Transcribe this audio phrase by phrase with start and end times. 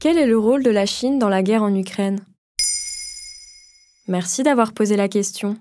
[0.00, 2.20] Quel est le rôle de la Chine dans la guerre en Ukraine?
[4.08, 5.58] Merci d'avoir posé la question.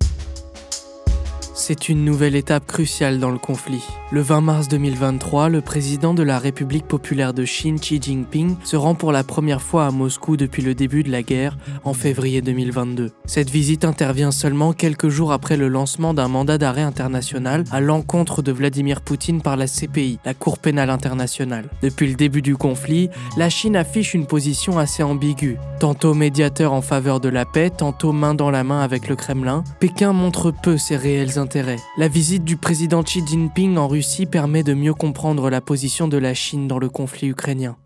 [1.69, 3.83] C'est une nouvelle étape cruciale dans le conflit.
[4.11, 8.75] Le 20 mars 2023, le président de la République populaire de Chine, Xi Jinping, se
[8.75, 12.41] rend pour la première fois à Moscou depuis le début de la guerre, en février
[12.41, 13.11] 2022.
[13.27, 18.41] Cette visite intervient seulement quelques jours après le lancement d'un mandat d'arrêt international à l'encontre
[18.41, 21.69] de Vladimir Poutine par la CPI, la Cour pénale internationale.
[21.83, 25.59] Depuis le début du conflit, la Chine affiche une position assez ambiguë.
[25.79, 29.63] Tantôt médiateur en faveur de la paix, tantôt main dans la main avec le Kremlin,
[29.79, 31.58] Pékin montre peu ses réels intérêts.
[31.97, 36.17] La visite du président Xi Jinping en Russie permet de mieux comprendre la position de
[36.17, 37.77] la Chine dans le conflit ukrainien.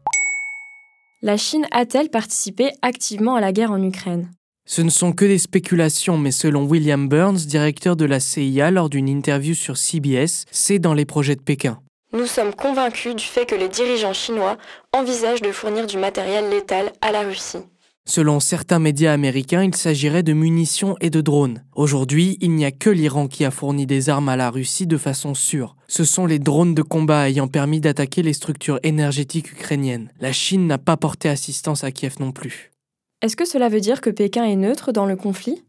[1.22, 4.30] La Chine a-t-elle participé activement à la guerre en Ukraine?
[4.66, 8.90] Ce ne sont que des spéculations, mais selon William Burns, directeur de la CIA lors
[8.90, 11.80] d'une interview sur CBS, c'est dans les projets de Pékin.
[12.14, 14.58] Nous sommes convaincus du fait que les dirigeants chinois
[14.94, 17.64] envisagent de fournir du matériel létal à la Russie.
[18.06, 21.64] Selon certains médias américains, il s'agirait de munitions et de drones.
[21.73, 24.98] Aujourd'hui, il n'y a que l'Iran qui a fourni des armes à la Russie de
[24.98, 25.78] façon sûre.
[25.88, 30.12] Ce sont les drones de combat ayant permis d'attaquer les structures énergétiques ukrainiennes.
[30.20, 32.72] La Chine n'a pas porté assistance à Kiev non plus.
[33.22, 35.64] Est-ce que cela veut dire que Pékin est neutre dans le conflit?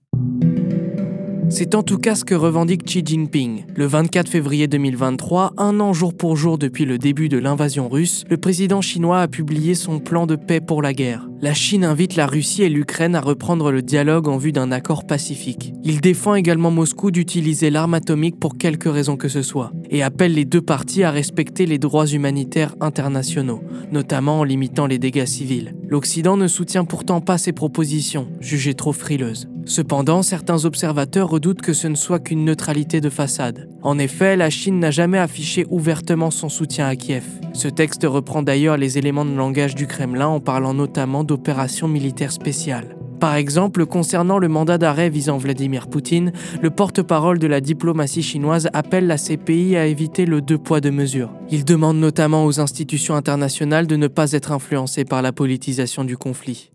[1.55, 3.65] C'est en tout cas ce que revendique Xi Jinping.
[3.77, 8.25] Le 24 février 2023, un an jour pour jour depuis le début de l'invasion russe,
[8.29, 11.29] le président chinois a publié son plan de paix pour la guerre.
[11.41, 15.07] La Chine invite la Russie et l'Ukraine à reprendre le dialogue en vue d'un accord
[15.07, 15.73] pacifique.
[15.85, 20.35] Il défend également Moscou d'utiliser l'arme atomique pour quelque raison que ce soit, et appelle
[20.35, 23.63] les deux parties à respecter les droits humanitaires internationaux,
[23.93, 25.77] notamment en limitant les dégâts civils.
[25.89, 29.49] L'Occident ne soutient pourtant pas ces propositions, jugées trop frileuses.
[29.67, 33.69] Cependant, certains observateurs redoutent que ce ne soit qu'une neutralité de façade.
[33.83, 37.25] En effet, la Chine n'a jamais affiché ouvertement son soutien à Kiev.
[37.55, 42.33] Ce texte reprend d'ailleurs les éléments de langage du Kremlin en parlant notamment d'opérations militaires
[42.33, 42.97] spéciales.
[43.21, 48.69] Par exemple, concernant le mandat d'arrêt visant Vladimir Poutine, le porte-parole de la diplomatie chinoise
[48.75, 51.31] appelle la CPI à éviter le deux poids deux mesures.
[51.51, 56.19] Il demande notamment aux institutions internationales de ne pas être influencées par la politisation du
[56.19, 56.74] conflit.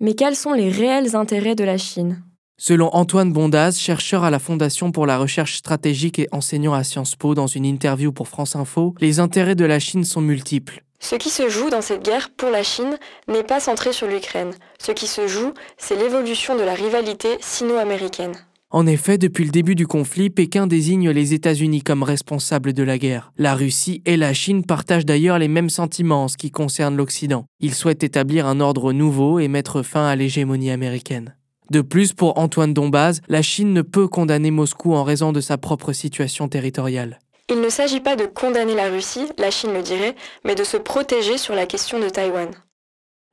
[0.00, 2.22] Mais quels sont les réels intérêts de la Chine?
[2.56, 7.16] Selon Antoine Bondaz, chercheur à la Fondation pour la recherche stratégique et enseignant à Sciences
[7.16, 10.84] Po dans une interview pour France Info, les intérêts de la Chine sont multiples.
[11.00, 14.52] Ce qui se joue dans cette guerre pour la Chine n'est pas centré sur l'Ukraine.
[14.80, 18.34] Ce qui se joue, c'est l'évolution de la rivalité sino-américaine.
[18.70, 22.98] En effet, depuis le début du conflit, Pékin désigne les États-Unis comme responsables de la
[22.98, 23.32] guerre.
[23.38, 27.46] La Russie et la Chine partagent d'ailleurs les mêmes sentiments en ce qui concerne l'Occident.
[27.60, 31.34] Ils souhaitent établir un ordre nouveau et mettre fin à l'hégémonie américaine.
[31.70, 35.56] De plus, pour Antoine Dombaz, la Chine ne peut condamner Moscou en raison de sa
[35.56, 37.20] propre situation territoriale.
[37.50, 40.14] Il ne s'agit pas de condamner la Russie, la Chine le dirait,
[40.44, 42.50] mais de se protéger sur la question de Taïwan.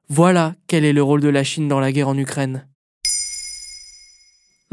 [0.07, 2.65] Voilà quel est le rôle de la Chine dans la guerre en Ukraine.